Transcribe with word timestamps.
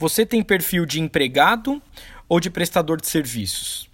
Você 0.00 0.24
tem 0.24 0.42
perfil 0.42 0.86
de 0.86 0.98
empregado 0.98 1.82
ou 2.26 2.40
de 2.40 2.48
prestador 2.48 2.98
de 2.98 3.06
serviços? 3.06 3.86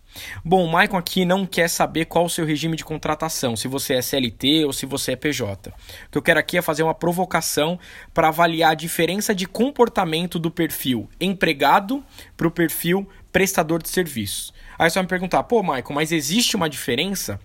Bom, 0.44 0.64
o 0.64 0.71
Maicon 0.71 0.96
aqui 0.96 1.25
não 1.25 1.44
quer 1.44 1.68
saber 1.68 2.04
qual 2.04 2.26
o 2.26 2.30
seu 2.30 2.46
regime 2.46 2.76
de 2.76 2.84
contratação, 2.84 3.56
se 3.56 3.66
você 3.66 3.95
é 3.95 4.00
CLT 4.00 4.66
ou 4.66 4.72
se 4.72 4.87
você 4.87 5.12
é 5.12 5.16
PJ. 5.16 5.69
O 5.69 5.72
que 6.12 6.16
eu 6.16 6.22
quero 6.22 6.38
aqui 6.38 6.56
é 6.56 6.62
fazer 6.62 6.84
uma 6.84 6.95
provocação 6.95 7.77
para 8.14 8.29
avaliar 8.29 8.71
a 8.71 8.77
diferença 8.77 9.34
de 9.34 9.46
comportamento 9.46 10.38
do 10.38 10.48
perfil 10.48 11.11
empregado 11.21 12.05
para 12.36 12.46
o 12.46 12.52
perfil 12.52 13.09
prestador 13.32 13.82
de 13.82 13.88
serviços. 13.88 14.54
Aí 14.79 14.88
você 14.88 14.95
vai 14.95 15.02
me 15.02 15.09
perguntar, 15.09 15.43
pô, 15.43 15.61
Maicon, 15.61 15.93
mas 15.93 16.12
existe 16.12 16.54
uma 16.54 16.70
diferença? 16.70 17.41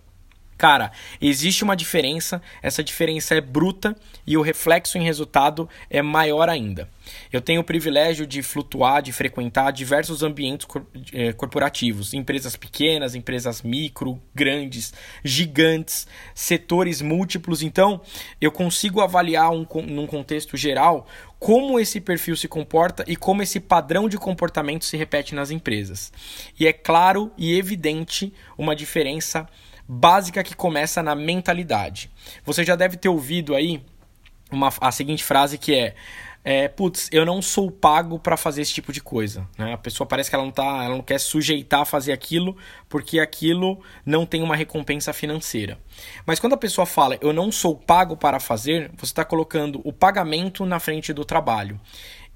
Cara, 0.62 0.92
existe 1.20 1.64
uma 1.64 1.76
diferença, 1.76 2.40
essa 2.62 2.84
diferença 2.84 3.34
é 3.34 3.42
bruta 3.42 3.96
e 4.28 4.38
o 4.38 4.44
reflexo 4.44 4.96
em 4.96 5.04
resultado 5.04 5.68
é 5.90 6.04
maior 6.04 6.50
ainda. 6.50 6.88
Eu 7.34 7.42
tenho 7.42 7.62
o 7.62 7.64
privilégio 7.64 8.28
de 8.28 8.44
flutuar, 8.44 9.02
de 9.02 9.12
frequentar 9.12 9.72
diversos 9.72 10.22
ambientes 10.22 10.68
eh, 11.14 11.34
corporativos, 11.34 12.14
empresas 12.14 12.56
pequenas, 12.56 13.16
empresas 13.16 13.64
micro, 13.64 14.22
grandes, 14.36 14.94
gigantes, 15.24 16.06
setores 16.36 17.02
múltiplos. 17.02 17.64
Então, 17.64 18.00
eu 18.40 18.52
consigo 18.52 19.02
avaliar 19.02 19.50
um, 19.50 19.66
num 19.88 20.06
contexto 20.06 20.56
geral 20.56 21.08
como 21.40 21.80
esse 21.80 22.00
perfil 22.00 22.36
se 22.36 22.48
comporta 22.48 23.04
e 23.08 23.16
como 23.16 23.42
esse 23.42 23.60
padrão 23.60 24.08
de 24.08 24.16
comportamento 24.16 24.86
se 24.86 24.96
repete 24.96 25.34
nas 25.34 25.50
empresas. 25.50 26.14
E 26.60 26.68
é 26.68 26.72
claro 26.72 27.32
e 27.36 27.58
evidente 27.58 28.32
uma 28.60 28.76
diferença 28.76 29.50
básica 29.88 30.44
que 30.44 30.56
começa 30.56 31.02
na 31.04 31.16
mentalidade. 31.16 32.10
Você 32.46 32.64
já 32.64 32.76
deve 32.76 32.98
ter 32.98 33.10
ouvido 33.10 33.56
aí 33.56 33.84
uma, 34.52 34.72
a 34.80 34.92
seguinte 34.92 35.24
frase 35.24 35.58
que 35.58 35.74
é, 35.74 35.96
é 36.44 36.68
putz, 36.68 37.08
eu 37.12 37.26
não 37.26 37.42
sou 37.42 37.72
pago 37.72 38.20
para 38.20 38.36
fazer 38.36 38.62
esse 38.62 38.74
tipo 38.74 38.92
de 38.92 39.02
coisa. 39.02 39.48
Né? 39.58 39.74
A 39.74 39.78
pessoa 39.78 40.08
parece 40.08 40.30
que 40.30 40.36
ela 40.36 40.44
não, 40.44 40.52
tá, 40.52 40.84
ela 40.84 40.96
não 40.96 41.02
quer 41.02 41.20
sujeitar 41.20 41.82
a 41.82 41.86
fazer 41.86 42.12
aquilo 42.12 42.58
porque 42.90 43.20
aquilo 43.20 43.82
não 44.06 44.26
tem 44.26 44.42
uma 44.42 44.56
recompensa 44.56 45.14
financeira. 45.14 45.80
Mas 46.26 46.40
quando 46.40 46.54
a 46.54 46.58
pessoa 46.58 46.86
fala 46.86 47.18
eu 47.22 47.32
não 47.32 47.52
sou 47.52 47.76
pago 47.76 48.18
para 48.18 48.40
fazer, 48.40 48.92
você 48.98 49.12
está 49.12 49.24
colocando 49.24 49.82
o 49.84 49.94
pagamento 49.94 50.66
na 50.66 50.80
frente 50.80 51.14
do 51.14 51.24
trabalho. 51.24 51.80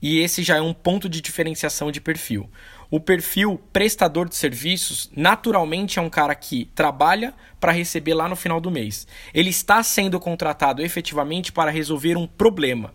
E 0.01 0.19
esse 0.19 0.43
já 0.43 0.57
é 0.57 0.61
um 0.61 0.73
ponto 0.73 1.09
de 1.09 1.21
diferenciação 1.21 1.91
de 1.91 1.99
perfil. 1.99 2.49
O 2.91 2.99
perfil 2.99 3.59
prestador 3.73 4.29
de 4.29 4.35
serviços, 4.35 5.09
naturalmente, 5.15 5.97
é 5.97 6.01
um 6.01 6.09
cara 6.09 6.35
que 6.35 6.65
trabalha 6.75 7.33
para 7.59 7.71
receber 7.71 8.13
lá 8.13 8.27
no 8.27 8.35
final 8.35 8.61
do 8.61 8.69
mês. 8.69 9.07
Ele 9.33 9.49
está 9.49 9.81
sendo 9.81 10.19
contratado 10.19 10.81
efetivamente 10.81 11.51
para 11.51 11.71
resolver 11.71 12.15
um 12.15 12.27
problema, 12.27 12.93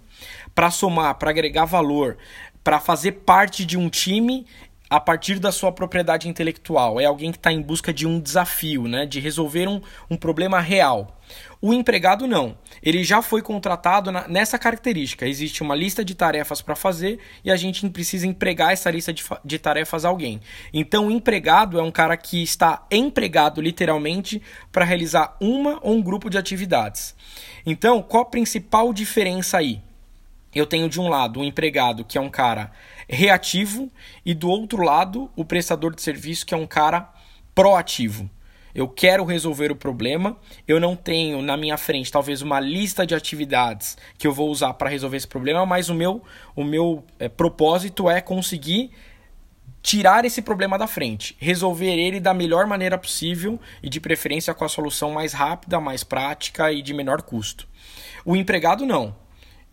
para 0.55 0.71
somar, 0.71 1.17
para 1.17 1.31
agregar 1.31 1.65
valor, 1.65 2.17
para 2.63 2.79
fazer 2.79 3.13
parte 3.13 3.65
de 3.65 3.77
um 3.77 3.89
time 3.89 4.47
a 4.91 4.99
partir 4.99 5.39
da 5.39 5.53
sua 5.53 5.71
propriedade 5.71 6.29
intelectual. 6.29 7.01
É 7.01 7.05
alguém 7.05 7.31
que 7.31 7.39
está 7.39 7.53
em 7.53 7.63
busca 7.63 7.93
de 7.93 8.09
um 8.09 8.19
desafio, 8.19 8.89
né? 8.89 9.07
de 9.07 9.21
resolver 9.21 9.69
um, 9.69 9.81
um 10.11 10.17
problema 10.17 10.59
real. 10.59 11.17
O 11.63 11.73
empregado 11.73 12.27
não. 12.27 12.59
Ele 12.83 13.05
já 13.05 13.23
foi 13.23 13.41
contratado 13.41 14.11
na, 14.11 14.27
nessa 14.27 14.59
característica. 14.59 15.29
Existe 15.29 15.63
uma 15.63 15.77
lista 15.77 16.05
de 16.05 16.17
tarefas 16.17 16.61
para 16.61 16.75
fazer 16.75 17.21
e 17.45 17.53
a 17.53 17.57
gente 17.57 17.89
precisa 17.89 18.27
empregar 18.27 18.73
essa 18.73 18.91
lista 18.91 19.13
de, 19.13 19.23
de 19.45 19.59
tarefas 19.61 20.05
a 20.05 20.09
alguém. 20.09 20.41
Então, 20.75 21.07
o 21.07 21.11
empregado 21.11 21.79
é 21.79 21.83
um 21.83 21.91
cara 21.93 22.17
que 22.17 22.43
está 22.43 22.85
empregado 22.91 23.61
literalmente 23.61 24.43
para 24.73 24.85
realizar 24.85 25.37
uma 25.41 25.79
ou 25.83 25.95
um 25.95 26.03
grupo 26.03 26.29
de 26.29 26.37
atividades. 26.37 27.15
Então, 27.65 28.03
qual 28.03 28.25
a 28.25 28.27
principal 28.27 28.93
diferença 28.93 29.59
aí? 29.59 29.81
Eu 30.55 30.67
tenho 30.67 30.89
de 30.89 31.01
um 31.01 31.09
lado 31.09 31.41
um 31.41 31.45
empregado, 31.45 32.05
que 32.05 32.19
é 32.19 32.21
um 32.21 32.31
cara 32.31 32.73
reativo, 33.09 33.91
e 34.25 34.35
do 34.35 34.49
outro 34.49 34.83
lado, 34.83 35.31
o 35.37 35.45
prestador 35.45 35.95
de 35.95 36.03
serviço, 36.03 36.45
que 36.45 36.55
é 36.55 36.57
um 36.57 36.67
cara 36.67 37.13
proativo. 37.55 38.29
Eu 38.75 38.89
quero 38.89 39.25
resolver 39.25 39.73
o 39.73 39.77
problema, 39.77 40.37
eu 40.67 40.79
não 40.79 40.95
tenho 40.95 41.43
na 41.43 41.57
minha 41.57 41.77
frente 41.77 42.11
talvez 42.11 42.41
uma 42.41 42.61
lista 42.61 43.05
de 43.05 43.15
atividades 43.15 43.97
que 44.17 44.27
eu 44.27 44.33
vou 44.33 44.49
usar 44.49 44.75
para 44.75 44.89
resolver 44.89 45.17
esse 45.17 45.27
problema, 45.27 45.67
mas 45.67 45.89
o 45.89 45.95
meu, 45.95 46.23
o 46.55 46.63
meu 46.63 47.05
é, 47.19 47.29
propósito 47.29 48.09
é 48.09 48.21
conseguir 48.21 48.93
tirar 49.83 50.25
esse 50.25 50.43
problema 50.43 50.79
da 50.79 50.87
frente, 50.87 51.37
resolver 51.41 51.91
ele 51.91 52.21
da 52.21 52.35
melhor 52.35 52.67
maneira 52.67 52.99
possível 52.99 53.59
e 53.83 53.89
de 53.89 53.99
preferência 53.99 54.55
com 54.55 54.65
a 54.65 54.69
solução 54.69 55.11
mais 55.11 55.33
rápida, 55.33 55.81
mais 55.81 56.05
prática 56.05 56.71
e 56.71 56.83
de 56.83 56.95
menor 56.95 57.23
custo. 57.23 57.67
O 58.25 58.37
empregado 58.37 58.85
não. 58.87 59.17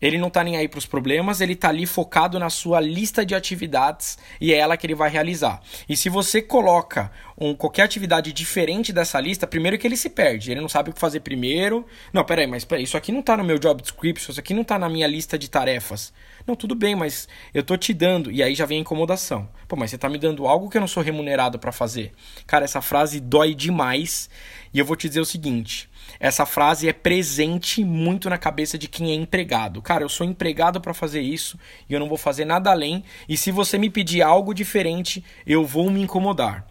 Ele 0.00 0.18
não 0.18 0.28
está 0.28 0.44
nem 0.44 0.56
aí 0.56 0.68
para 0.68 0.78
os 0.78 0.86
problemas, 0.86 1.40
ele 1.40 1.54
está 1.54 1.70
ali 1.70 1.84
focado 1.84 2.38
na 2.38 2.48
sua 2.48 2.80
lista 2.80 3.26
de 3.26 3.34
atividades 3.34 4.16
e 4.40 4.52
é 4.52 4.58
ela 4.58 4.76
que 4.76 4.86
ele 4.86 4.94
vai 4.94 5.10
realizar. 5.10 5.60
E 5.88 5.96
se 5.96 6.08
você 6.08 6.40
coloca 6.40 7.10
um, 7.36 7.54
qualquer 7.54 7.82
atividade 7.82 8.32
diferente 8.32 8.92
dessa 8.92 9.20
lista, 9.20 9.46
primeiro 9.46 9.76
que 9.76 9.86
ele 9.86 9.96
se 9.96 10.08
perde, 10.08 10.52
ele 10.52 10.60
não 10.60 10.68
sabe 10.68 10.90
o 10.90 10.92
que 10.92 11.00
fazer 11.00 11.20
primeiro. 11.20 11.84
Não, 12.12 12.24
peraí, 12.24 12.46
mas 12.46 12.64
peraí, 12.64 12.84
isso 12.84 12.96
aqui 12.96 13.10
não 13.10 13.20
está 13.20 13.36
no 13.36 13.44
meu 13.44 13.58
job 13.58 13.82
description, 13.82 14.30
isso 14.30 14.40
aqui 14.40 14.54
não 14.54 14.62
está 14.62 14.78
na 14.78 14.88
minha 14.88 15.06
lista 15.06 15.36
de 15.36 15.50
tarefas. 15.50 16.12
Não, 16.46 16.56
tudo 16.56 16.74
bem, 16.74 16.94
mas 16.94 17.28
eu 17.52 17.62
tô 17.62 17.76
te 17.76 17.92
dando. 17.92 18.30
E 18.30 18.42
aí 18.42 18.54
já 18.54 18.64
vem 18.64 18.78
a 18.78 18.80
incomodação. 18.80 19.48
Pô, 19.66 19.76
mas 19.76 19.90
você 19.90 19.96
está 19.96 20.08
me 20.08 20.16
dando 20.16 20.46
algo 20.46 20.70
que 20.70 20.78
eu 20.78 20.80
não 20.80 20.88
sou 20.88 21.02
remunerado 21.02 21.58
para 21.58 21.70
fazer. 21.70 22.12
Cara, 22.46 22.64
essa 22.64 22.80
frase 22.80 23.20
dói 23.20 23.54
demais. 23.54 24.30
E 24.72 24.78
eu 24.78 24.84
vou 24.84 24.96
te 24.96 25.08
dizer 25.08 25.20
o 25.20 25.26
seguinte: 25.26 25.90
essa 26.20 26.44
frase 26.46 26.88
é 26.88 26.92
presente 26.92 27.84
muito 27.84 28.28
na 28.28 28.38
cabeça 28.38 28.76
de 28.76 28.88
quem 28.88 29.10
é 29.10 29.14
empregado. 29.14 29.82
Cara, 29.82 30.04
eu 30.04 30.08
sou 30.08 30.26
empregado 30.26 30.80
para 30.80 30.94
fazer 30.94 31.20
isso 31.20 31.58
e 31.88 31.92
eu 31.92 32.00
não 32.00 32.08
vou 32.08 32.18
fazer 32.18 32.44
nada 32.44 32.70
além. 32.70 33.04
E 33.28 33.36
se 33.36 33.50
você 33.50 33.78
me 33.78 33.90
pedir 33.90 34.22
algo 34.22 34.54
diferente, 34.54 35.24
eu 35.46 35.64
vou 35.64 35.90
me 35.90 36.00
incomodar. 36.00 36.66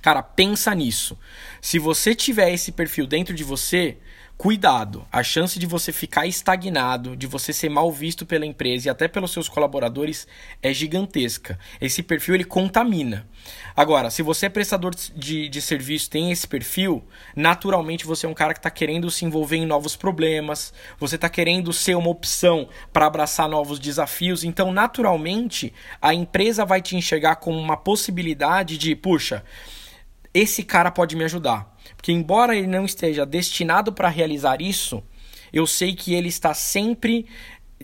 Cara, 0.00 0.22
pensa 0.22 0.74
nisso. 0.74 1.18
Se 1.60 1.78
você 1.78 2.14
tiver 2.14 2.52
esse 2.52 2.70
perfil 2.70 3.06
dentro 3.06 3.34
de 3.34 3.42
você, 3.42 3.98
Cuidado, 4.38 5.04
a 5.10 5.20
chance 5.20 5.58
de 5.58 5.66
você 5.66 5.90
ficar 5.92 6.24
estagnado, 6.24 7.16
de 7.16 7.26
você 7.26 7.52
ser 7.52 7.68
mal 7.68 7.90
visto 7.90 8.24
pela 8.24 8.46
empresa 8.46 8.86
e 8.86 8.90
até 8.90 9.08
pelos 9.08 9.32
seus 9.32 9.48
colaboradores 9.48 10.28
é 10.62 10.72
gigantesca. 10.72 11.58
Esse 11.80 12.04
perfil 12.04 12.36
ele 12.36 12.44
contamina. 12.44 13.26
Agora, 13.74 14.10
se 14.10 14.22
você 14.22 14.46
é 14.46 14.48
prestador 14.48 14.94
de, 14.94 15.48
de 15.48 15.60
serviço, 15.60 16.08
tem 16.08 16.30
esse 16.30 16.46
perfil, 16.46 17.04
naturalmente 17.34 18.06
você 18.06 18.26
é 18.26 18.28
um 18.28 18.34
cara 18.34 18.54
que 18.54 18.60
está 18.60 18.70
querendo 18.70 19.10
se 19.10 19.24
envolver 19.24 19.56
em 19.56 19.66
novos 19.66 19.96
problemas, 19.96 20.72
você 21.00 21.16
está 21.16 21.28
querendo 21.28 21.72
ser 21.72 21.96
uma 21.96 22.08
opção 22.08 22.68
para 22.92 23.06
abraçar 23.06 23.48
novos 23.48 23.80
desafios, 23.80 24.44
então 24.44 24.70
naturalmente 24.70 25.74
a 26.00 26.14
empresa 26.14 26.64
vai 26.64 26.80
te 26.80 26.94
enxergar 26.94 27.36
como 27.36 27.58
uma 27.58 27.76
possibilidade 27.76 28.78
de, 28.78 28.94
puxa, 28.94 29.42
esse 30.32 30.62
cara 30.62 30.92
pode 30.92 31.16
me 31.16 31.24
ajudar. 31.24 31.76
Porque, 32.08 32.12
embora 32.16 32.56
ele 32.56 32.66
não 32.66 32.86
esteja 32.86 33.26
destinado 33.26 33.92
para 33.92 34.08
realizar 34.08 34.62
isso, 34.62 35.04
eu 35.52 35.66
sei 35.66 35.94
que 35.94 36.14
ele 36.14 36.28
está 36.28 36.54
sempre 36.54 37.26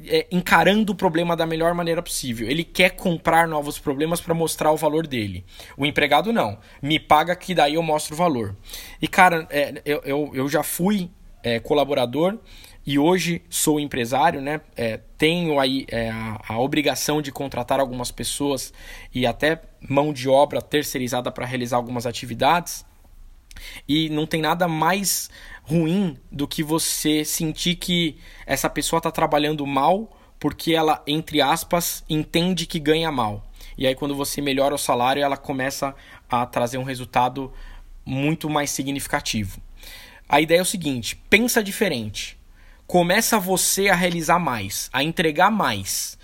é, 0.02 0.26
encarando 0.32 0.92
o 0.92 0.96
problema 0.96 1.36
da 1.36 1.44
melhor 1.44 1.74
maneira 1.74 2.02
possível. 2.02 2.48
Ele 2.48 2.64
quer 2.64 2.92
comprar 2.92 3.46
novos 3.46 3.78
problemas 3.78 4.22
para 4.22 4.32
mostrar 4.32 4.72
o 4.72 4.78
valor 4.78 5.06
dele. 5.06 5.44
O 5.76 5.84
empregado 5.84 6.32
não. 6.32 6.58
Me 6.80 6.98
paga 6.98 7.36
que 7.36 7.54
daí 7.54 7.74
eu 7.74 7.82
mostro 7.82 8.14
o 8.14 8.16
valor. 8.16 8.56
E, 8.98 9.06
cara, 9.06 9.46
é, 9.50 9.82
eu, 9.84 10.00
eu, 10.06 10.30
eu, 10.32 10.48
já 10.48 10.62
fui 10.62 11.10
é, 11.42 11.60
colaborador 11.60 12.38
e 12.86 12.98
hoje 12.98 13.42
sou 13.50 13.78
empresário, 13.78 14.40
né? 14.40 14.62
É, 14.74 15.00
tenho 15.18 15.60
aí 15.60 15.84
é, 15.90 16.08
a, 16.08 16.40
a, 16.48 16.58
obrigação 16.58 17.20
de 17.20 17.30
contratar 17.30 17.78
algumas 17.78 18.10
pessoas 18.10 18.72
e 19.14 19.26
até 19.26 19.60
mão 19.86 20.14
de 20.14 20.30
obra 20.30 20.62
terceirizada 20.62 21.30
para 21.30 21.44
realizar 21.44 21.76
algumas 21.76 22.06
atividades. 22.06 22.86
E 23.88 24.08
não 24.08 24.26
tem 24.26 24.40
nada 24.40 24.68
mais 24.68 25.30
ruim 25.62 26.18
do 26.30 26.46
que 26.46 26.62
você 26.62 27.24
sentir 27.24 27.76
que 27.76 28.18
essa 28.46 28.68
pessoa 28.68 28.98
está 28.98 29.10
trabalhando 29.10 29.66
mal 29.66 30.10
porque 30.38 30.74
ela, 30.74 31.02
entre 31.06 31.40
aspas, 31.40 32.04
entende 32.08 32.66
que 32.66 32.78
ganha 32.78 33.10
mal. 33.10 33.50
E 33.78 33.86
aí, 33.86 33.94
quando 33.94 34.14
você 34.14 34.42
melhora 34.42 34.74
o 34.74 34.78
salário, 34.78 35.22
ela 35.22 35.36
começa 35.36 35.94
a 36.28 36.44
trazer 36.44 36.76
um 36.76 36.82
resultado 36.82 37.52
muito 38.04 38.50
mais 38.50 38.70
significativo. 38.70 39.58
A 40.28 40.40
ideia 40.40 40.58
é 40.58 40.62
o 40.62 40.66
seguinte: 40.66 41.16
pensa 41.30 41.62
diferente. 41.62 42.38
Começa 42.86 43.40
você 43.40 43.88
a 43.88 43.94
realizar 43.94 44.38
mais, 44.38 44.90
a 44.92 45.02
entregar 45.02 45.50
mais. 45.50 46.18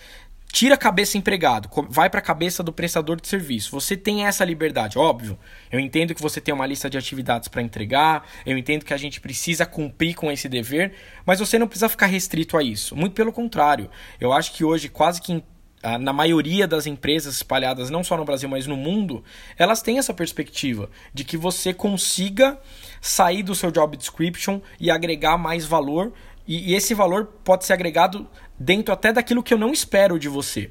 Tira 0.53 0.75
a 0.75 0.79
cabeça 0.79 1.17
empregado, 1.17 1.71
vai 1.89 2.11
para 2.11 2.19
a 2.19 2.23
cabeça 2.23 2.63
do 2.63 2.73
prestador 2.73 3.21
de 3.21 3.29
serviço. 3.29 3.71
Você 3.71 3.97
tem 3.97 4.27
essa 4.27 4.45
liberdade, 4.45 4.99
óbvio. 4.99 5.39
Eu 5.71 5.79
entendo 5.79 6.15
que 6.15 6.21
você 6.21 6.41
tem 6.41 6.53
uma 6.53 6.67
lista 6.67 6.91
de 6.91 6.99
atividades 6.99 7.49
para 7.49 7.63
entregar, 7.63 8.27
eu 8.45 8.59
entendo 8.59 8.85
que 8.85 8.93
a 8.93 8.97
gente 8.97 9.21
precisa 9.21 9.65
cumprir 9.65 10.15
com 10.15 10.31
esse 10.31 10.49
dever, 10.49 10.93
mas 11.25 11.39
você 11.39 11.57
não 11.57 11.69
precisa 11.69 11.89
ficar 11.89 12.07
restrito 12.07 12.57
a 12.57 12.63
isso. 12.63 12.97
Muito 12.97 13.15
pelo 13.15 13.33
contrário. 13.33 13.89
Eu 14.21 14.33
acho 14.33 14.53
que 14.53 14.65
hoje, 14.65 14.89
quase 14.89 15.23
que 15.23 15.43
na 15.83 16.13
maioria 16.13 16.69
das 16.69 16.87
empresas 16.87 17.37
espalhadas, 17.37 17.89
não 17.89 18.05
só 18.05 18.17
no 18.17 18.25
Brasil, 18.25 18.49
mas 18.49 18.67
no 18.67 18.77
mundo, 18.77 19.25
elas 19.57 19.81
têm 19.81 19.99
essa 19.99 20.13
perspectiva 20.13 20.91
de 21.15 21.25
que 21.25 21.39
você 21.39 21.73
consiga 21.73 22.59
sair 23.01 23.43
do 23.43 23.55
seu 23.55 23.71
job 23.71 23.97
description 23.97 24.61
e 24.79 24.91
agregar 24.91 25.39
mais 25.39 25.65
valor 25.65 26.13
e 26.53 26.75
esse 26.75 26.95
valor 26.95 27.27
pode 27.45 27.65
ser 27.65 27.75
agregado 27.75 28.27
dentro 28.61 28.93
até 28.93 29.11
daquilo 29.11 29.43
que 29.43 29.55
eu 29.55 29.59
não 29.59 29.73
espero 29.73 30.19
de 30.19 30.29
você. 30.29 30.71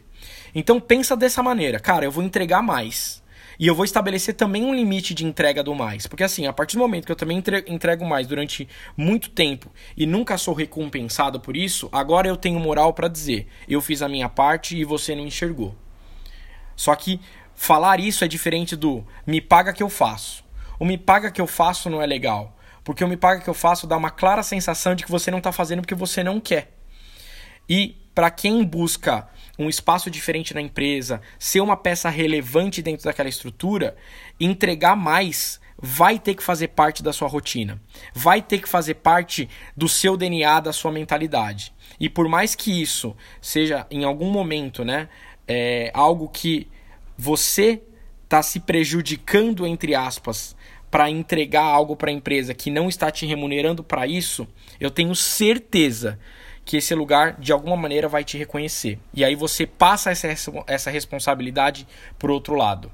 Então 0.53 0.79
pensa 0.79 1.17
dessa 1.17 1.41
maneira, 1.41 1.79
cara, 1.79 2.05
eu 2.05 2.11
vou 2.11 2.23
entregar 2.23 2.61
mais. 2.61 3.19
E 3.59 3.67
eu 3.67 3.75
vou 3.75 3.83
estabelecer 3.83 4.35
também 4.35 4.63
um 4.63 4.73
limite 4.73 5.13
de 5.13 5.25
entrega 5.25 5.61
do 5.61 5.75
mais. 5.75 6.07
Porque 6.07 6.23
assim, 6.23 6.47
a 6.47 6.53
partir 6.53 6.77
do 6.77 6.79
momento 6.79 7.05
que 7.05 7.11
eu 7.11 7.15
também 7.15 7.43
entrego 7.67 8.05
mais 8.05 8.25
durante 8.25 8.69
muito 8.95 9.29
tempo 9.31 9.69
e 9.97 10.05
nunca 10.05 10.37
sou 10.37 10.53
recompensado 10.53 11.41
por 11.41 11.57
isso, 11.57 11.89
agora 11.91 12.25
eu 12.25 12.37
tenho 12.37 12.57
moral 12.57 12.93
para 12.93 13.09
dizer: 13.09 13.47
eu 13.67 13.81
fiz 13.81 14.01
a 14.01 14.07
minha 14.07 14.29
parte 14.29 14.77
e 14.77 14.85
você 14.85 15.13
não 15.13 15.25
enxergou. 15.25 15.75
Só 16.73 16.95
que 16.95 17.19
falar 17.53 17.99
isso 17.99 18.23
é 18.23 18.29
diferente 18.29 18.77
do 18.77 19.05
me 19.27 19.41
paga 19.41 19.73
que 19.73 19.83
eu 19.83 19.89
faço. 19.89 20.45
O 20.79 20.85
me 20.85 20.97
paga 20.97 21.29
que 21.29 21.41
eu 21.41 21.47
faço 21.47 21.89
não 21.89 22.01
é 22.01 22.05
legal. 22.05 22.57
Porque 22.81 23.03
o 23.03 23.07
me 23.09 23.17
paga 23.17 23.41
que 23.41 23.49
eu 23.49 23.53
faço 23.53 23.85
dá 23.85 23.97
uma 23.97 24.09
clara 24.09 24.41
sensação 24.41 24.95
de 24.95 25.03
que 25.03 25.11
você 25.11 25.29
não 25.29 25.39
está 25.39 25.51
fazendo 25.51 25.81
porque 25.81 25.93
você 25.93 26.23
não 26.23 26.39
quer. 26.39 26.78
E 27.69 27.95
para 28.15 28.31
quem 28.31 28.63
busca 28.63 29.29
um 29.57 29.69
espaço 29.69 30.09
diferente 30.09 30.53
na 30.53 30.61
empresa, 30.61 31.21
ser 31.37 31.61
uma 31.61 31.77
peça 31.77 32.09
relevante 32.09 32.81
dentro 32.81 33.05
daquela 33.05 33.29
estrutura, 33.29 33.95
entregar 34.39 34.95
mais 34.95 35.59
vai 35.81 36.19
ter 36.19 36.35
que 36.35 36.43
fazer 36.43 36.69
parte 36.69 37.01
da 37.01 37.13
sua 37.13 37.29
rotina, 37.29 37.81
vai 38.13 38.41
ter 38.41 38.59
que 38.59 38.67
fazer 38.67 38.95
parte 38.95 39.47
do 39.75 39.87
seu 39.87 40.17
DNA, 40.17 40.59
da 40.59 40.73
sua 40.73 40.91
mentalidade. 40.91 41.73
E 41.97 42.09
por 42.09 42.27
mais 42.27 42.55
que 42.55 42.81
isso 42.81 43.15
seja 43.41 43.87
em 43.89 44.03
algum 44.03 44.29
momento, 44.29 44.83
né, 44.83 45.07
é, 45.47 45.89
algo 45.93 46.27
que 46.27 46.67
você 47.17 47.81
está 48.25 48.43
se 48.43 48.59
prejudicando 48.59 49.65
entre 49.65 49.95
aspas 49.95 50.55
para 50.91 51.09
entregar 51.09 51.63
algo 51.63 51.95
para 51.95 52.09
a 52.09 52.13
empresa 52.13 52.53
que 52.53 52.69
não 52.69 52.89
está 52.89 53.09
te 53.11 53.25
remunerando 53.25 53.83
para 53.83 54.05
isso, 54.05 54.47
eu 54.79 54.91
tenho 54.91 55.15
certeza 55.15 56.19
que 56.69 56.77
esse 56.77 56.93
lugar 56.93 57.33
de 57.39 57.51
alguma 57.51 57.75
maneira 57.75 58.07
vai 58.07 58.23
te 58.23 58.37
reconhecer. 58.37 58.99
E 59.11 59.25
aí 59.25 59.33
você 59.33 59.65
passa 59.65 60.11
essa, 60.11 60.27
essa 60.67 60.91
responsabilidade 60.91 61.87
para 62.19 62.31
outro 62.31 62.53
lado. 62.53 62.91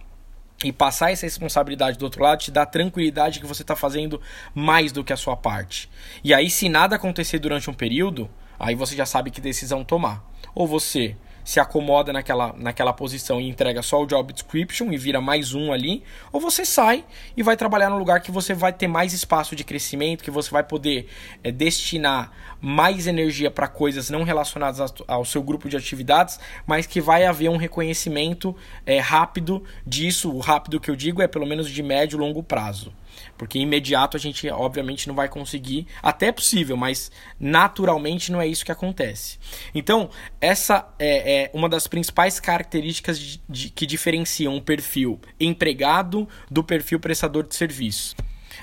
E 0.63 0.72
passar 0.72 1.12
essa 1.12 1.25
responsabilidade 1.25 1.98
do 1.98 2.06
outro 2.06 2.24
lado 2.24 2.39
te 2.39 2.51
dá 2.51 2.66
tranquilidade 2.66 3.42
que 3.42 3.45
você 3.45 3.63
está 3.63 3.75
fazendo 3.75 4.22
mais 4.54 4.94
do 4.94 5.04
que 5.04 5.12
a 5.12 5.18
sua 5.18 5.36
parte. 5.36 5.89
E 6.24 6.33
aí, 6.33 6.50
se 6.50 6.69
nada 6.69 6.95
acontecer 6.95 7.38
durante 7.38 7.69
um 7.69 7.74
período, 7.74 8.30
aí 8.57 8.75
você 8.75 8.95
já 8.95 9.06
sabe 9.06 9.30
que 9.30 9.42
decisão 9.42 9.83
tomar. 9.83 10.24
Ou 10.56 10.66
você 10.66 11.18
se 11.45 11.59
acomoda 11.59 12.12
naquela, 12.12 12.53
naquela 12.57 12.92
posição 12.92 13.39
e 13.39 13.47
entrega 13.47 13.83
só 13.83 14.01
o 14.01 14.07
job 14.07 14.33
description 14.33 14.92
e 14.92 14.97
vira 14.97 15.21
mais 15.21 15.53
um 15.53 15.71
ali, 15.71 16.03
ou 16.33 16.42
você 16.42 16.65
sai 16.65 17.06
e 17.38 17.44
vai 17.44 17.56
trabalhar 17.56 17.92
no 17.92 18.00
lugar 18.00 18.19
que 18.19 18.31
você 18.31 18.56
vai 18.56 18.74
ter 18.74 18.88
mais 18.88 19.13
espaço 19.13 19.56
de 19.56 19.63
crescimento, 19.63 20.24
que 20.24 20.31
você 20.31 20.50
vai 20.50 20.63
poder 20.63 21.07
é, 21.44 21.51
destinar 21.51 22.31
mais 22.59 23.06
energia 23.06 23.51
para 23.51 23.68
coisas 23.68 24.09
não 24.09 24.24
relacionadas 24.24 24.92
ao 25.07 25.24
seu 25.24 25.44
grupo 25.44 25.69
de 25.69 25.77
atividades, 25.77 26.39
mas 26.65 26.88
que 26.88 27.00
vai 27.00 27.25
haver 27.25 27.50
um 27.50 27.57
reconhecimento 27.57 28.56
é, 28.83 29.00
rápido 29.00 29.63
disso. 29.86 30.31
O 30.31 30.39
rápido 30.39 30.80
que 30.80 30.89
eu 30.89 30.95
digo 30.95 31.21
é 31.21 31.27
pelo 31.27 31.45
menos 31.45 31.69
de 31.69 31.83
médio 31.83 32.18
e 32.18 32.19
longo 32.19 32.42
prazo. 32.42 32.92
Porque 33.38 33.59
imediato 33.59 34.17
a 34.17 34.19
gente, 34.19 34.50
obviamente, 34.50 35.07
não 35.07 35.15
vai 35.15 35.27
conseguir. 35.27 35.88
Até 36.01 36.27
é 36.27 36.31
possível, 36.31 36.77
mas 36.77 37.12
naturalmente 37.39 38.31
não 38.31 38.41
é 38.41 38.47
isso 38.47 38.65
que 38.65 38.71
acontece. 38.71 39.38
Então, 39.73 40.09
essa 40.39 40.88
é, 41.00 41.44
é 41.44 41.51
uma 41.53 41.69
das 41.69 41.88
principais 41.88 42.39
características 42.39 43.19
de, 43.19 43.41
de, 43.47 43.69
que 43.69 43.85
diferenciam 43.85 44.56
o 44.56 44.62
perfil 44.62 45.19
empregado 45.39 46.27
do 46.50 46.63
perfil 46.63 47.00
prestador 47.00 47.47
de 47.47 47.56
serviço. 47.56 48.15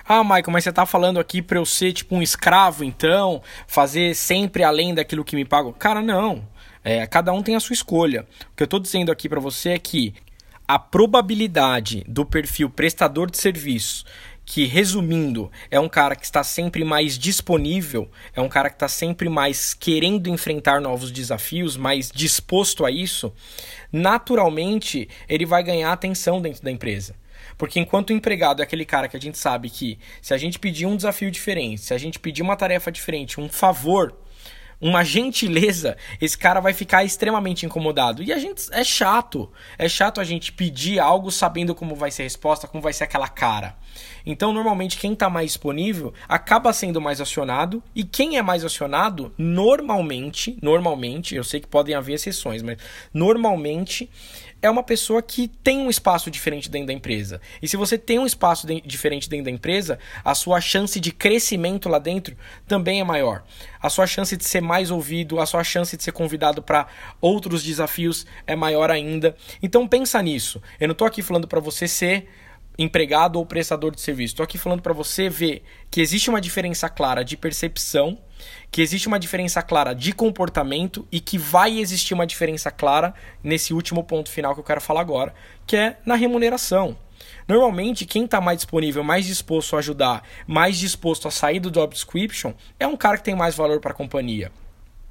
Ah, 0.04 0.24
Michael, 0.24 0.50
mas 0.50 0.64
você 0.64 0.70
está 0.70 0.84
falando 0.84 1.20
aqui 1.20 1.40
para 1.40 1.58
eu 1.58 1.66
ser 1.66 1.92
tipo 1.92 2.14
um 2.14 2.22
escravo, 2.22 2.82
então, 2.82 3.42
fazer 3.66 4.14
sempre 4.14 4.64
além 4.64 4.94
daquilo 4.94 5.24
que 5.24 5.36
me 5.36 5.44
pagam? 5.44 5.72
Cara, 5.72 6.00
não. 6.02 6.46
É, 6.84 7.06
cada 7.06 7.32
um 7.32 7.42
tem 7.42 7.54
a 7.54 7.60
sua 7.60 7.74
escolha. 7.74 8.26
O 8.52 8.56
que 8.56 8.62
eu 8.62 8.66
estou 8.66 8.80
dizendo 8.80 9.12
aqui 9.12 9.28
para 9.28 9.40
você 9.40 9.70
é 9.70 9.78
que 9.78 10.14
a 10.66 10.78
probabilidade 10.78 12.04
do 12.08 12.24
perfil 12.24 12.70
prestador 12.70 13.30
de 13.30 13.38
serviço 13.38 14.04
que, 14.52 14.66
resumindo, 14.66 15.50
é 15.70 15.80
um 15.80 15.88
cara 15.88 16.14
que 16.14 16.26
está 16.26 16.44
sempre 16.44 16.84
mais 16.84 17.16
disponível, 17.18 18.10
é 18.36 18.40
um 18.42 18.50
cara 18.50 18.68
que 18.68 18.76
está 18.76 18.86
sempre 18.86 19.26
mais 19.30 19.72
querendo 19.72 20.28
enfrentar 20.28 20.78
novos 20.78 21.10
desafios, 21.10 21.74
mais 21.74 22.10
disposto 22.14 22.84
a 22.84 22.90
isso, 22.90 23.32
naturalmente 23.90 25.08
ele 25.26 25.46
vai 25.46 25.62
ganhar 25.62 25.90
atenção 25.90 26.38
dentro 26.38 26.62
da 26.62 26.70
empresa. 26.70 27.14
Porque 27.56 27.80
enquanto 27.80 28.10
o 28.10 28.12
empregado 28.12 28.60
é 28.60 28.64
aquele 28.64 28.84
cara 28.84 29.08
que 29.08 29.16
a 29.16 29.20
gente 29.20 29.38
sabe 29.38 29.70
que 29.70 29.98
se 30.20 30.34
a 30.34 30.36
gente 30.36 30.58
pedir 30.58 30.84
um 30.84 30.96
desafio 30.96 31.30
diferente, 31.30 31.80
se 31.80 31.94
a 31.94 31.98
gente 31.98 32.18
pedir 32.18 32.42
uma 32.42 32.54
tarefa 32.54 32.92
diferente, 32.92 33.40
um 33.40 33.48
favor, 33.48 34.14
uma 34.82 35.04
gentileza, 35.04 35.96
esse 36.20 36.36
cara 36.36 36.58
vai 36.58 36.72
ficar 36.72 37.04
extremamente 37.04 37.64
incomodado. 37.64 38.20
E 38.20 38.32
a 38.32 38.38
gente 38.38 38.64
é 38.72 38.82
chato. 38.82 39.48
É 39.78 39.88
chato 39.88 40.20
a 40.20 40.24
gente 40.24 40.52
pedir 40.52 40.98
algo 40.98 41.30
sabendo 41.30 41.72
como 41.72 41.94
vai 41.94 42.10
ser 42.10 42.22
a 42.22 42.24
resposta, 42.24 42.66
como 42.66 42.82
vai 42.82 42.92
ser 42.92 43.04
aquela 43.04 43.28
cara. 43.28 43.76
Então, 44.26 44.52
normalmente, 44.52 44.98
quem 44.98 45.12
está 45.12 45.30
mais 45.30 45.46
disponível 45.46 46.12
acaba 46.28 46.72
sendo 46.72 47.00
mais 47.00 47.20
acionado. 47.20 47.80
E 47.94 48.02
quem 48.02 48.36
é 48.36 48.42
mais 48.42 48.64
acionado, 48.64 49.32
normalmente, 49.38 50.58
normalmente, 50.60 51.36
eu 51.36 51.44
sei 51.44 51.60
que 51.60 51.68
podem 51.68 51.94
haver 51.94 52.14
exceções, 52.14 52.60
mas 52.60 52.76
normalmente 53.14 54.10
é 54.62 54.70
uma 54.70 54.82
pessoa 54.82 55.20
que 55.20 55.48
tem 55.48 55.80
um 55.80 55.90
espaço 55.90 56.30
diferente 56.30 56.70
dentro 56.70 56.86
da 56.86 56.92
empresa. 56.92 57.40
E 57.60 57.66
se 57.66 57.76
você 57.76 57.98
tem 57.98 58.20
um 58.20 58.24
espaço 58.24 58.66
de, 58.66 58.80
diferente 58.80 59.28
dentro 59.28 59.46
da 59.46 59.50
empresa, 59.50 59.98
a 60.24 60.34
sua 60.34 60.60
chance 60.60 61.00
de 61.00 61.10
crescimento 61.10 61.88
lá 61.88 61.98
dentro 61.98 62.36
também 62.66 63.00
é 63.00 63.04
maior. 63.04 63.42
A 63.80 63.90
sua 63.90 64.06
chance 64.06 64.36
de 64.36 64.44
ser 64.44 64.60
mais 64.60 64.92
ouvido, 64.92 65.40
a 65.40 65.46
sua 65.46 65.64
chance 65.64 65.96
de 65.96 66.02
ser 66.04 66.12
convidado 66.12 66.62
para 66.62 66.86
outros 67.20 67.64
desafios 67.64 68.24
é 68.46 68.54
maior 68.54 68.90
ainda. 68.90 69.36
Então 69.60 69.86
pensa 69.88 70.22
nisso. 70.22 70.62
Eu 70.78 70.86
não 70.86 70.92
estou 70.92 71.06
aqui 71.06 71.20
falando 71.20 71.48
para 71.48 71.58
você 71.58 71.88
ser 71.88 72.28
empregado 72.78 73.36
ou 73.38 73.46
prestador 73.46 73.94
de 73.94 74.00
serviço. 74.00 74.34
Estou 74.34 74.44
aqui 74.44 74.58
falando 74.58 74.82
para 74.82 74.92
você 74.92 75.28
ver 75.28 75.62
que 75.90 76.00
existe 76.00 76.30
uma 76.30 76.40
diferença 76.40 76.88
clara 76.88 77.24
de 77.24 77.36
percepção 77.36 78.18
que 78.70 78.80
existe 78.80 79.06
uma 79.06 79.18
diferença 79.18 79.62
clara 79.62 79.94
de 79.94 80.12
comportamento 80.12 81.06
e 81.10 81.20
que 81.20 81.38
vai 81.38 81.78
existir 81.78 82.14
uma 82.14 82.26
diferença 82.26 82.70
clara 82.70 83.14
nesse 83.42 83.74
último 83.74 84.02
ponto 84.02 84.30
final 84.30 84.54
que 84.54 84.60
eu 84.60 84.64
quero 84.64 84.80
falar 84.80 85.00
agora, 85.00 85.34
que 85.66 85.76
é 85.76 85.98
na 86.04 86.14
remuneração. 86.14 86.96
Normalmente, 87.46 88.06
quem 88.06 88.24
está 88.24 88.40
mais 88.40 88.58
disponível, 88.58 89.04
mais 89.04 89.26
disposto 89.26 89.76
a 89.76 89.78
ajudar, 89.78 90.22
mais 90.46 90.78
disposto 90.78 91.28
a 91.28 91.30
sair 91.30 91.60
do 91.60 91.70
job 91.70 91.92
description, 91.92 92.52
é 92.78 92.86
um 92.86 92.96
cara 92.96 93.16
que 93.16 93.24
tem 93.24 93.34
mais 93.34 93.54
valor 93.54 93.80
para 93.80 93.92
a 93.92 93.94
companhia. 93.94 94.50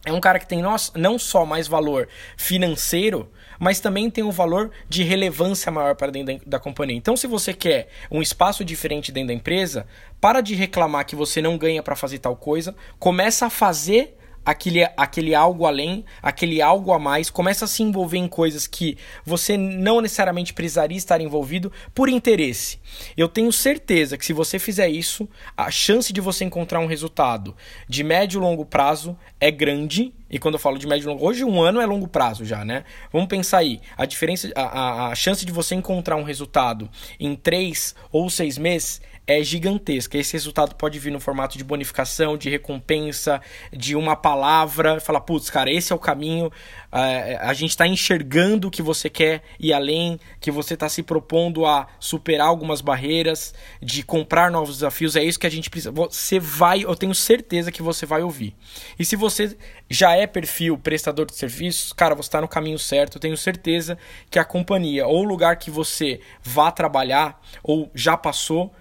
É 0.03 0.11
um 0.11 0.19
cara 0.19 0.39
que 0.39 0.47
tem 0.47 0.63
não 0.95 1.19
só 1.19 1.45
mais 1.45 1.67
valor 1.67 2.07
financeiro, 2.35 3.31
mas 3.61 3.79
também 3.79 4.09
tem 4.09 4.23
um 4.23 4.31
valor 4.31 4.71
de 4.89 5.03
relevância 5.03 5.71
maior 5.71 5.93
para 5.95 6.11
dentro 6.11 6.41
da, 6.49 6.59
companhia. 6.59 6.97
Então, 6.97 7.15
se 7.15 7.27
você 7.27 7.53
quer 7.53 7.89
um 8.09 8.19
espaço 8.19 8.65
diferente 8.65 9.11
dentro 9.11 9.27
da 9.27 9.35
empresa, 9.35 9.85
para 10.19 10.41
de 10.41 10.56
reclamar 10.56 11.06
que 11.06 11.15
você 11.15 11.44
não 11.44 11.59
ganha 11.59 11.83
para 11.83 11.95
fazer 11.95 12.18
tal 12.18 12.35
coisa, 12.35 12.75
começa 12.97 13.45
a 13.45 13.51
fazer 13.51 14.18
aquele, 14.45 14.83
aquele 14.98 15.36
algo 15.36 15.66
além, 15.66 16.04
aquele 16.21 16.62
algo 16.62 16.92
a 16.92 17.00
mais, 17.00 17.30
começa 17.30 17.66
a 17.66 17.68
se 17.68 17.83
envolver 17.83 18.18
em 18.18 18.28
coisas 18.28 18.68
que 18.68 18.98
você 19.26 19.57
não 19.57 20.02
necessariamente 20.02 20.54
precisaria 20.54 20.98
estar 20.98 21.21
envolvido 21.21 21.71
por 21.94 22.10
interesse. 22.10 22.80
Eu 23.16 23.28
tenho 23.28 23.52
certeza 23.52 24.18
que 24.18 24.26
se 24.26 24.33
você 24.33 24.60
fizer 24.60 24.90
isso, 24.90 25.28
a 25.56 25.69
chance 25.69 26.12
de 26.12 26.21
você 26.21 26.44
encontrar 26.44 26.80
um 26.80 26.88
resultado 26.88 27.56
de 27.88 28.04
médio 28.04 28.40
e 28.40 28.42
longo 28.42 28.66
prazo 28.66 29.18
é 29.40 29.52
grande. 29.52 30.14
E 30.30 30.40
quando 30.40 30.56
eu 30.56 30.60
falo 30.60 30.78
de 30.78 30.88
médio 30.88 31.06
e 31.06 31.07
longo, 31.07 31.26
hoje 31.26 31.44
um 31.44 31.62
ano 31.62 31.81
é 31.81 31.86
longo 31.86 32.07
prazo 32.07 32.45
já, 32.45 32.64
né? 32.64 32.86
Vamos 33.12 33.28
pensar 33.28 33.57
aí, 33.60 33.81
a 33.98 34.06
diferença, 34.06 34.50
a, 34.56 34.62
a, 34.62 35.07
a 35.07 35.16
chance 35.16 35.45
de 35.45 35.52
você 35.52 35.76
encontrar 35.76 36.16
um 36.16 36.24
resultado 36.24 36.90
em 37.19 37.36
três 37.36 37.94
ou 38.12 38.30
seis 38.30 38.57
meses 38.57 39.02
é 39.31 39.44
gigantesca. 39.44 40.18
Esse 40.18 40.33
resultado 40.33 40.76
pode 40.76 41.00
vir 41.00 41.11
no 41.11 41.19
formato 41.19 41.57
de 41.57 41.64
bonificação, 41.64 42.38
de 42.38 42.50
recompensa, 42.50 43.42
de 43.71 43.95
uma 43.95 44.16
palavra. 44.16 45.00
Falar, 45.00 45.21
putz, 45.21 45.50
cara, 45.50 45.71
esse 45.71 45.94
é 45.94 45.95
o 45.95 46.00
caminho. 46.00 46.47
Uh, 46.47 47.38
a 47.40 47.54
gente 47.54 47.69
está 47.69 47.88
enxergando 47.88 48.69
que 48.69 48.81
você 48.81 49.09
quer 49.09 49.44
ir 49.59 49.71
além, 49.71 50.19
que 50.40 50.52
você 50.52 50.73
está 50.73 50.90
se 50.90 51.02
propondo 51.02 51.66
a 51.66 51.88
superar 52.00 52.47
algumas 52.47 52.81
barreiras, 52.81 53.54
de 53.81 54.04
comprar 54.04 54.52
novos 54.52 54.76
desafios. 54.76 55.16
É 55.16 55.23
isso 55.23 55.40
que 55.40 55.47
a 55.47 55.52
gente 55.52 55.69
precisa. 55.69 55.92
Você 55.92 56.40
vai, 56.40 56.83
eu 56.83 56.95
tenho 56.95 57.16
certeza 57.16 57.71
que 57.71 57.81
você 57.81 58.06
vai 58.06 58.21
ouvir. 58.21 58.54
E 59.00 59.06
se 59.06 59.16
você 59.16 59.56
já 59.90 60.16
é 60.16 60.28
perfil 60.28 60.78
prestador 60.78 61.26
de 61.26 61.35
serviços, 61.35 61.94
cara, 61.94 62.16
você 62.16 62.28
está 62.28 62.42
no 62.42 62.47
caminho 62.47 62.78
certo. 62.78 63.16
Eu 63.16 63.21
tenho 63.21 63.38
certeza 63.38 63.97
que 64.30 64.38
a 64.38 64.44
companhia 64.44 65.07
ou 65.07 65.21
o 65.21 65.23
lugar 65.23 65.56
que 65.56 65.71
você 65.71 66.19
vá 66.44 66.71
trabalhar 66.71 67.42
ou 67.64 67.90
já 67.95 68.18
passou 68.18 68.73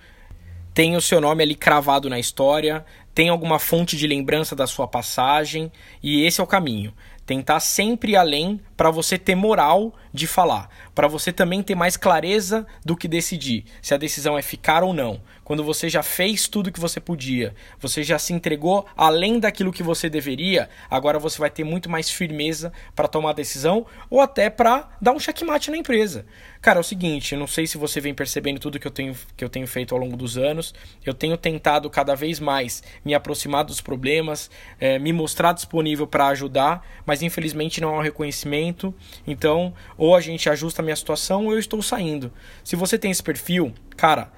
tem 0.73 0.97
o 0.97 1.01
seu 1.01 1.21
nome 1.21 1.43
ali 1.43 1.55
cravado 1.55 2.09
na 2.09 2.19
história, 2.19 2.85
tem 3.15 3.29
alguma 3.29 3.59
fonte 3.59 3.97
de 3.97 4.07
lembrança 4.07 4.55
da 4.55 4.67
sua 4.67 4.87
passagem, 4.87 5.71
e 6.03 6.25
esse 6.25 6.41
é 6.41 6.45
o 6.45 6.47
caminho. 6.47 6.95
Tentar 7.27 7.61
sempre 7.61 8.13
ir 8.13 8.17
além 8.17 8.61
para 8.77 8.91
você 8.91 9.17
ter 9.17 9.35
moral 9.35 9.95
de 10.13 10.27
falar, 10.27 10.69
para 10.95 11.07
você 11.07 11.33
também 11.33 11.63
ter 11.63 11.75
mais 11.75 11.97
clareza 11.97 12.67
do 12.85 12.97
que 12.97 13.07
decidir, 13.07 13.65
se 13.81 13.95
a 13.95 13.97
decisão 13.97 14.37
é 14.37 14.43
ficar 14.43 14.83
ou 14.83 14.93
não. 14.93 15.21
Quando 15.51 15.65
você 15.65 15.89
já 15.89 16.01
fez 16.01 16.47
tudo 16.47 16.71
que 16.71 16.79
você 16.79 17.01
podia, 17.01 17.55
você 17.81 18.05
já 18.05 18.19
se 18.21 18.33
entregou 18.33 18.87
além 18.97 19.41
daquilo 19.41 19.73
que 19.73 19.83
você 19.83 20.09
deveria, 20.09 20.71
agora 20.89 21.19
você 21.19 21.39
vai 21.39 21.51
ter 21.51 21.65
muito 21.65 21.91
mais 21.91 22.09
firmeza 22.09 22.73
para 22.95 23.09
tomar 23.09 23.31
a 23.31 23.33
decisão 23.35 23.85
ou 24.09 24.21
até 24.21 24.49
para 24.49 24.89
dar 25.01 25.11
um 25.11 25.19
checkmate 25.19 25.71
na 25.71 25.77
empresa. 25.77 26.25
Cara, 26.61 26.79
é 26.79 26.83
o 26.83 26.85
seguinte, 26.85 27.33
eu 27.33 27.39
não 27.39 27.49
sei 27.49 27.67
se 27.67 27.77
você 27.77 28.01
vem 28.01 28.15
percebendo 28.15 28.61
tudo 28.61 28.79
que 28.79 28.87
eu 28.87 28.93
tenho 28.93 29.17
que 29.37 29.45
eu 29.45 29.49
tenho 29.49 29.67
feito 29.67 29.93
ao 29.93 30.01
longo 30.01 30.17
dos 30.17 30.39
anos. 30.39 30.73
Eu 31.05 31.15
tenho 31.15 31.37
tentado 31.37 31.91
cada 31.91 32.15
vez 32.15 32.39
mais 32.39 32.83
me 33.05 33.15
aproximar 33.15 33.65
dos 33.65 33.81
problemas, 33.81 34.51
é, 34.79 34.99
me 34.99 35.13
mostrar 35.13 35.53
disponível 35.53 36.07
para 36.07 36.29
ajudar, 36.29 36.87
mas 37.07 37.23
infelizmente 37.23 37.81
não 37.81 37.95
há 37.95 37.99
um 37.99 38.03
reconhecimento. 38.03 38.95
Então, 39.27 39.75
ou 39.97 40.15
a 40.15 40.21
gente 40.21 40.49
ajusta 40.49 40.83
a 40.83 40.85
minha 40.85 40.97
situação 40.97 41.47
ou 41.47 41.53
eu 41.53 41.59
estou 41.59 41.83
saindo. 41.83 42.33
Se 42.63 42.77
você 42.77 42.99
tem 42.99 43.11
esse 43.11 43.23
perfil, 43.23 43.73
cara, 43.97 44.33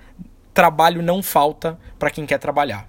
trabalho 0.55 1.03
não 1.03 1.23
falta 1.23 1.79
para 1.99 2.11
quem 2.11 2.27
quer 2.27 2.39
trabalhar. 2.39 2.89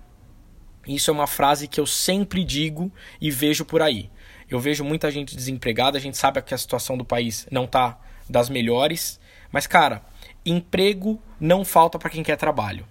Isso 0.86 1.10
é 1.10 1.14
uma 1.14 1.28
frase 1.28 1.68
que 1.68 1.80
eu 1.80 1.86
sempre 1.86 2.44
digo 2.44 2.92
e 3.20 3.32
vejo 3.32 3.64
por 3.64 3.82
aí. 3.82 4.12
Eu 4.50 4.60
vejo 4.60 4.84
muita 4.84 5.10
gente 5.10 5.36
desempregada, 5.36 5.98
a 5.98 6.02
gente 6.02 6.18
sabe 6.18 6.42
que 6.42 6.54
a 6.54 6.58
situação 6.58 6.98
do 6.98 7.06
país 7.06 7.48
não 7.50 7.64
está 7.64 7.98
das 8.30 8.50
melhores, 8.50 9.20
mas 9.52 9.66
cara, 9.66 10.04
emprego 10.46 11.22
não 11.40 11.64
falta 11.64 11.98
para 11.98 12.10
quem 12.10 12.24
quer 12.24 12.36
trabalho. 12.36 12.86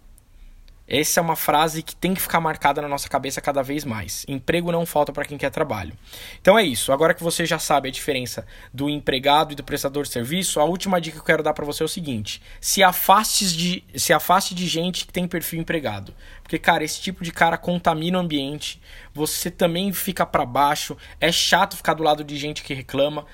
Essa 0.87 1.21
é 1.21 1.23
uma 1.23 1.37
frase 1.37 1.83
que 1.83 1.95
tem 1.95 2.13
que 2.13 2.21
ficar 2.21 2.41
marcada 2.41 2.83
na 2.83 2.89
nossa 2.89 3.09
cabeça 3.09 3.41
cada 3.41 3.63
vez 3.63 3.85
mais. 3.85 4.25
Emprego 4.29 4.73
não 4.73 4.85
falta 4.85 5.13
para 5.13 5.25
quem 5.25 5.39
quer 5.39 5.51
trabalho. 5.51 5.93
Então 6.41 6.59
é 6.59 6.63
isso. 6.65 6.93
Agora 6.93 7.15
que 7.15 7.23
você 7.23 7.47
já 7.47 7.59
sabe 7.59 7.89
a 7.89 7.93
diferença 7.93 8.47
do 8.75 8.91
empregado 8.91 9.53
e 9.53 9.55
do 9.55 9.63
prestador 9.63 10.03
de 10.03 10.11
serviço, 10.11 10.61
a 10.61 10.65
última 10.65 11.01
dica 11.01 11.17
que 11.17 11.23
eu 11.23 11.27
quero 11.27 11.43
dar 11.43 11.55
para 11.55 11.65
você 11.65 11.83
é 11.83 11.87
o 11.87 11.89
seguinte: 11.89 12.43
se 12.61 12.83
afaste 12.83 13.57
de, 13.57 13.85
se 13.95 14.13
afaste 14.13 14.55
de 14.55 14.67
gente 14.67 15.07
que 15.07 15.13
tem 15.13 15.27
perfil 15.27 15.61
empregado. 15.61 16.15
Porque, 16.43 16.59
cara, 16.59 16.85
esse 16.85 17.01
tipo 17.01 17.25
de 17.25 17.33
cara 17.33 17.57
contamina 17.57 18.19
o 18.19 18.21
ambiente, 18.21 18.81
você 19.15 19.51
também 19.51 19.93
fica 19.93 20.27
para 20.27 20.45
baixo, 20.45 20.97
é 21.21 21.31
chato 21.31 21.77
ficar 21.77 21.95
do 21.95 22.03
lado 22.03 22.25
de 22.25 22.37
gente 22.37 22.63
que 22.63 22.75
reclama. 22.75 23.25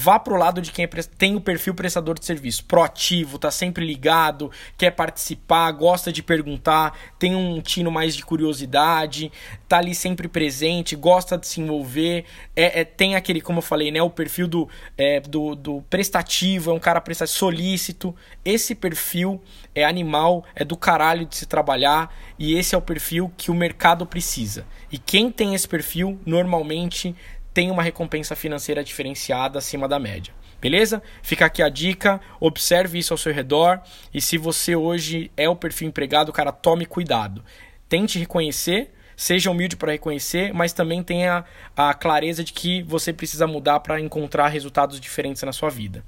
Vá 0.00 0.16
pro 0.16 0.36
lado 0.36 0.62
de 0.62 0.70
quem 0.70 0.84
é, 0.84 0.88
tem 1.18 1.34
o 1.34 1.40
perfil 1.40 1.74
prestador 1.74 2.16
de 2.16 2.24
serviço, 2.24 2.64
proativo, 2.64 3.36
tá 3.36 3.50
sempre 3.50 3.84
ligado, 3.84 4.48
quer 4.76 4.92
participar, 4.92 5.72
gosta 5.72 6.12
de 6.12 6.22
perguntar, 6.22 6.96
tem 7.18 7.34
um 7.34 7.60
tino 7.60 7.90
mais 7.90 8.14
de 8.14 8.24
curiosidade, 8.24 9.32
tá 9.66 9.78
ali 9.78 9.96
sempre 9.96 10.28
presente, 10.28 10.94
gosta 10.94 11.36
de 11.36 11.48
se 11.48 11.60
envolver, 11.60 12.24
é, 12.54 12.82
é 12.82 12.84
tem 12.84 13.16
aquele, 13.16 13.40
como 13.40 13.58
eu 13.58 13.62
falei, 13.62 13.90
né, 13.90 14.00
o 14.00 14.08
perfil 14.08 14.46
do, 14.46 14.68
é, 14.96 15.18
do, 15.18 15.56
do 15.56 15.82
prestativo, 15.90 16.70
é 16.70 16.74
um 16.74 16.78
cara 16.78 17.00
prestativo, 17.00 17.36
solícito. 17.36 18.14
Esse 18.44 18.76
perfil 18.76 19.42
é 19.74 19.84
animal, 19.84 20.44
é 20.54 20.64
do 20.64 20.76
caralho 20.76 21.26
de 21.26 21.36
se 21.36 21.46
trabalhar 21.46 22.14
e 22.38 22.54
esse 22.54 22.74
é 22.74 22.78
o 22.78 22.82
perfil 22.82 23.32
que 23.36 23.50
o 23.50 23.54
mercado 23.54 24.06
precisa. 24.06 24.64
E 24.92 24.98
quem 24.98 25.30
tem 25.30 25.54
esse 25.54 25.66
perfil 25.66 26.20
normalmente 26.24 27.16
tem 27.52 27.70
uma 27.70 27.82
recompensa 27.82 28.36
financeira 28.36 28.84
diferenciada 28.84 29.58
acima 29.58 29.88
da 29.88 29.98
média. 29.98 30.32
Beleza? 30.60 31.02
Fica 31.22 31.46
aqui 31.46 31.62
a 31.62 31.68
dica, 31.68 32.20
observe 32.40 32.98
isso 32.98 33.14
ao 33.14 33.18
seu 33.18 33.32
redor 33.32 33.80
e 34.12 34.20
se 34.20 34.36
você 34.36 34.74
hoje 34.74 35.30
é 35.36 35.48
o 35.48 35.54
perfil 35.54 35.88
empregado, 35.88 36.32
cara, 36.32 36.50
tome 36.50 36.84
cuidado. 36.84 37.44
Tente 37.88 38.18
reconhecer, 38.18 38.92
seja 39.16 39.50
humilde 39.50 39.76
para 39.76 39.92
reconhecer, 39.92 40.52
mas 40.52 40.72
também 40.72 41.02
tenha 41.02 41.44
a 41.76 41.94
clareza 41.94 42.42
de 42.42 42.52
que 42.52 42.82
você 42.82 43.12
precisa 43.12 43.46
mudar 43.46 43.80
para 43.80 44.00
encontrar 44.00 44.48
resultados 44.48 45.00
diferentes 45.00 45.42
na 45.42 45.52
sua 45.52 45.70
vida. 45.70 46.04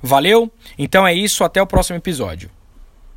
Valeu? 0.00 0.50
Então 0.78 1.06
é 1.06 1.14
isso, 1.14 1.44
até 1.44 1.60
o 1.60 1.66
próximo 1.66 1.96
episódio. 1.96 2.50